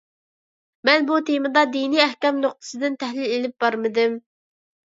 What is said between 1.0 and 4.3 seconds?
بۇ تېمىدا دىنىي ئەھكام نۇقتىسىدىن تەھلىل ئېلىپ بارمىدىم.